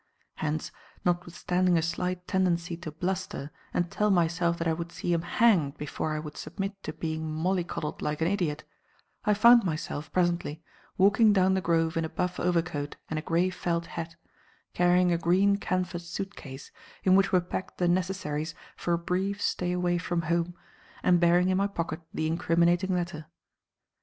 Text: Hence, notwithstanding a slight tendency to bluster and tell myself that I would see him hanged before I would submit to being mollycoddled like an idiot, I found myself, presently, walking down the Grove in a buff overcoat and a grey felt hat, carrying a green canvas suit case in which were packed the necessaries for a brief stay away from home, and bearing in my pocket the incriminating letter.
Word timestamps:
Hence, 0.37 0.71
notwithstanding 1.05 1.77
a 1.77 1.83
slight 1.83 2.27
tendency 2.27 2.75
to 2.75 2.91
bluster 2.91 3.51
and 3.71 3.91
tell 3.91 4.09
myself 4.09 4.57
that 4.57 4.67
I 4.67 4.73
would 4.73 4.91
see 4.91 5.13
him 5.13 5.21
hanged 5.21 5.77
before 5.77 6.15
I 6.15 6.19
would 6.19 6.35
submit 6.37 6.81
to 6.81 6.91
being 6.93 7.31
mollycoddled 7.31 8.01
like 8.01 8.19
an 8.19 8.27
idiot, 8.27 8.63
I 9.25 9.35
found 9.35 9.63
myself, 9.63 10.11
presently, 10.11 10.63
walking 10.97 11.33
down 11.33 11.53
the 11.53 11.61
Grove 11.61 11.97
in 11.97 12.03
a 12.03 12.09
buff 12.09 12.39
overcoat 12.39 12.95
and 13.11 13.19
a 13.19 13.21
grey 13.21 13.51
felt 13.51 13.85
hat, 13.85 14.15
carrying 14.73 15.11
a 15.11 15.19
green 15.19 15.57
canvas 15.57 16.07
suit 16.09 16.35
case 16.35 16.71
in 17.03 17.13
which 17.15 17.31
were 17.31 17.39
packed 17.39 17.77
the 17.77 17.87
necessaries 17.87 18.55
for 18.75 18.93
a 18.93 18.97
brief 18.97 19.39
stay 19.39 19.71
away 19.71 19.99
from 19.99 20.23
home, 20.23 20.55
and 21.03 21.19
bearing 21.19 21.49
in 21.49 21.59
my 21.59 21.67
pocket 21.67 22.01
the 22.11 22.25
incriminating 22.25 22.95
letter. 22.95 23.27